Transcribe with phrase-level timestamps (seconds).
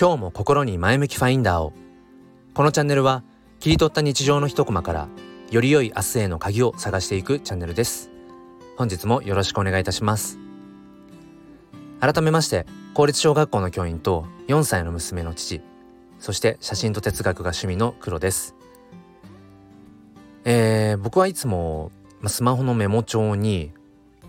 [0.00, 1.72] 今日も心に前向きファインダーを。
[2.54, 3.24] このチャンネルは
[3.58, 5.08] 切り取った日常の一コマから
[5.50, 8.08] より良い明日への鍵を探していくチャンネルです。
[8.76, 10.38] 本日もよろしくお願いいたします。
[11.98, 15.62] 改めまして公立小学校の教員と4歳の娘の父
[16.20, 18.54] そして写真と哲学が趣味の黒です。
[20.44, 21.90] えー、僕はいつも
[22.28, 23.72] スマホのメモ帳に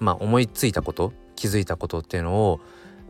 [0.00, 2.58] まあ思いついたこと気づいたことっていうのを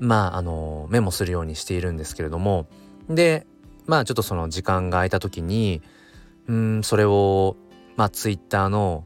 [0.03, 2.67] まああのメモするようにしているんですけれども。
[3.09, 3.47] で
[3.87, 5.81] まあちょっとその時間が空いた時に
[6.49, 7.57] うんそれを
[7.97, 9.05] まあツイッターの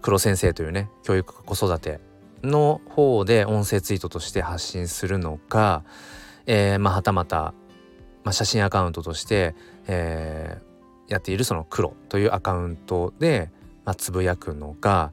[0.00, 2.00] 黒先生というね教育子育て
[2.42, 5.84] の方で音声ツイートとして発信するのか、
[6.46, 7.52] えー、まあはたまた、
[8.24, 9.54] まあ、写真アカウントとして、
[9.86, 13.50] えー、やっているその黒というアカウントで、
[13.84, 15.12] まあ、つぶやくのか、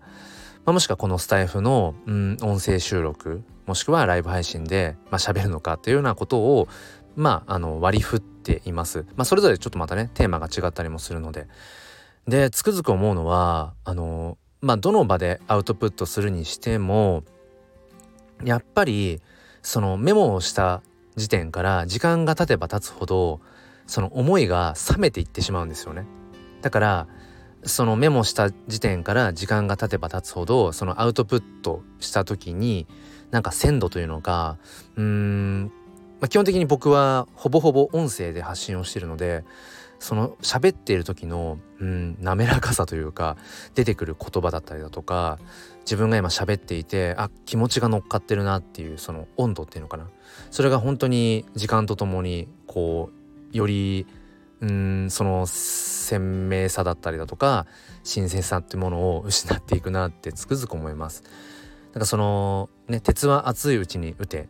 [0.66, 6.68] まあ、もしくはこのスタイフの、うん、音声収録もしくはライブ配信で、まあ、喋るのかというようなことを、
[7.16, 9.06] まあ、あの割り振っています。
[9.16, 11.48] まあ、それぞれちょっとまたねテーマが違ったりもするので。
[12.28, 17.24] でつくづく思うのはあのまあどの場でアウトプットするにしても
[18.44, 19.22] やっぱり
[19.62, 20.82] そのメモをした
[21.16, 23.40] 時点から時間が経てば経つほど
[23.86, 26.06] その思いが冷めていってしまうんですよね。
[26.62, 27.08] だから
[27.64, 32.88] そのメモした時点から時間が経てば経つほどそのアウトプットした時に
[33.32, 34.58] なんか鮮度というのが
[34.96, 39.44] うーん、まあ、基本的に僕はほぼほぼ音声で発信をしているので
[40.00, 43.36] その喋っている時の、うん、滑らかさというか
[43.74, 45.40] 出てくる言葉だったりだとか
[45.82, 50.08] 自分が今喋っていてあ気持ちが乗っかってるなっていうその温度っていうのかな
[50.52, 53.10] それが本当に時間とともにこ
[53.54, 54.06] うより
[54.60, 57.66] うんその鮮明さだったりだとか
[58.04, 61.24] 新鮮さってものを失っていくなってつくづく思います。
[61.98, 64.48] なんかそのね鉄は熱いうちに打て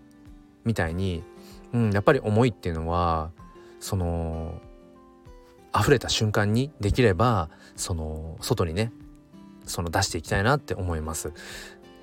[0.65, 1.23] みたいに、
[1.71, 3.31] うん、やっぱり思いっていうのは
[3.79, 4.59] その
[5.73, 8.91] 溢れた瞬間にできればその外にね
[9.65, 11.31] その出していきたいなって思います。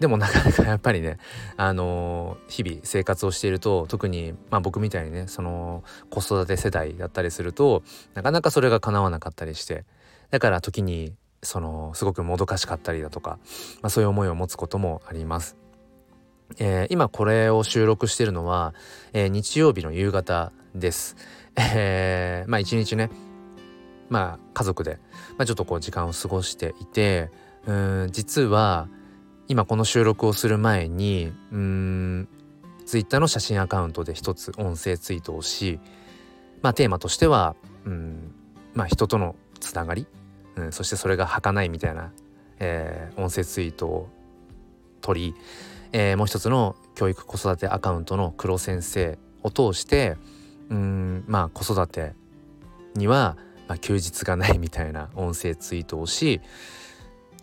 [0.01, 1.19] でもなかなかやっぱりね
[1.59, 7.83] あの日々生活をしていると特にまあ僕みたいにねその子育て世代だったりすると
[8.15, 9.85] なかなかそれが叶わなかったりして
[10.31, 11.13] だから時に
[11.45, 13.39] そのすごくもどかしかったりだとか、
[13.83, 15.57] まあ、そういう思いを持つこともあります。
[16.59, 18.75] えー、今これを収録しているのは、
[19.13, 21.17] えー、日曜日の夕方です。
[21.57, 23.11] えー、まあ一日ね
[24.09, 24.99] まあ家族で、
[25.39, 27.31] まあ、ちょっとこう時間を過ごしていて
[27.67, 28.89] うん実は
[29.47, 32.29] 今この収録をする前にうん
[32.87, 35.79] ツイッターの写真アカウントで一つ音声ツイートをし
[36.61, 37.55] まあテーマとしては
[37.85, 38.35] うん
[38.75, 40.07] まあ人とのつながり、
[40.57, 42.13] うん、そしてそれが儚いみたいな、
[42.59, 44.09] えー、音声ツイートを
[45.01, 45.35] 取り、
[45.93, 50.17] えー、もう一つの教育子育てアカウントの黒先生を通して
[50.71, 52.13] うんまあ子育て
[52.95, 53.37] には
[53.69, 56.41] まあ、休日がないみたいな音声ツイートをし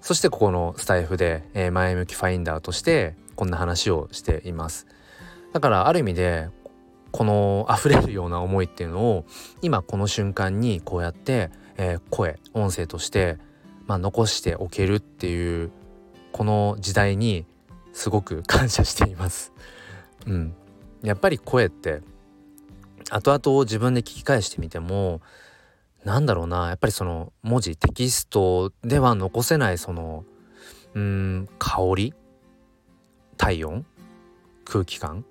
[0.01, 4.87] そしてここのスタイフで、えー、前向きファインダーとしてこんな話をしています。
[5.53, 6.49] だからある意味で
[7.11, 9.25] この溢れるような思いっていうのを
[9.61, 13.37] 今この瞬間にこうやって、えー、声音声として、
[13.87, 15.71] まあ、残しておけるっていう
[16.31, 17.45] この時代に
[17.93, 19.53] すごく感謝しています。
[20.27, 20.53] うん、
[21.01, 22.01] やっぱり声って
[23.09, 25.21] 後々自分で聞き返してみても
[26.03, 30.25] なんだろうなやっぱりその文字テキストでは残せないその
[30.93, 32.13] うん香り
[33.37, 33.85] 体温
[34.65, 35.25] 空気感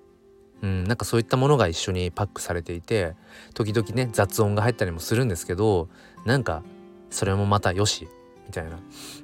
[0.61, 3.15] うんなんかそういったものが一緒にパックされていて
[3.53, 5.89] 時々ね雑音が入ったりもするんですけど
[6.25, 6.63] なんか
[7.09, 8.07] それもまたよし
[8.47, 8.79] みたいな、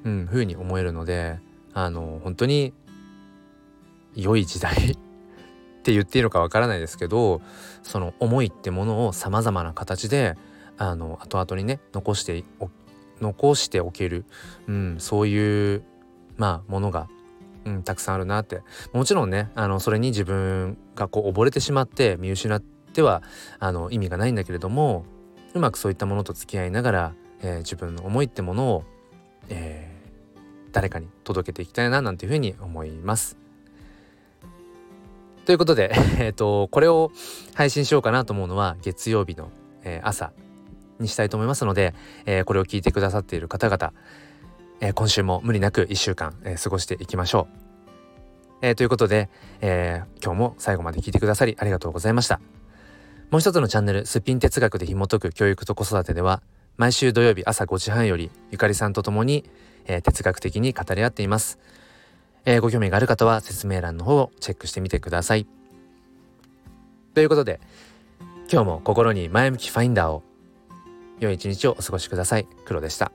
[0.05, 1.39] うん、風に思えるので
[1.73, 2.73] あの本当に
[4.15, 4.97] 良い時代 っ
[5.83, 7.41] て言っていいのかわからないですけど
[7.83, 10.35] その思いってものをさまざまな形で
[10.77, 12.43] あの後々にね残して
[13.21, 14.25] 残しておける、
[14.67, 15.83] うん、そういう
[16.37, 17.07] まあものが、
[17.67, 18.61] うん、たくさんあるなって
[18.93, 23.21] もちろんねあのそれに自分がこう溺れてしまって見失っては
[23.59, 25.05] あの意味がないんだけれども
[25.53, 28.83] うまくそういったものと付き合いながら、えー、自分の思いってものを、
[29.49, 30.39] えー、
[30.71, 33.37] 誰かに届けていきたいななんていうふうに思います。
[35.45, 37.11] ということで、 えーと、これを
[37.53, 39.49] 配信しようかなと思うのは月曜日の、
[39.83, 40.33] えー、朝
[40.99, 41.93] にしたいと思いますので、
[42.25, 43.93] えー、これを聞いてくださっている方々、
[44.79, 47.67] えー、今週も無理なく1週間、えー、過ごしていきましょう。
[48.61, 49.29] えということで、
[49.61, 52.39] え今日も最後まで聞いてくださりありがとうございました。
[53.29, 56.41] もう一つのチャンネル「すっぴん哲学」で紐解く教育と子育てでは
[56.75, 59.47] 毎週土曜日朝5時半よりゆかりさんと共に、
[59.85, 61.59] え哲学的に語り合っています。
[62.45, 65.47] えご興味がある方は説明欄の方をチェックしてみてください。
[67.17, 67.59] ということで
[68.47, 70.21] 今日も心に前向きファインダーを
[71.19, 73.11] 良い一日をお過ごしください黒でした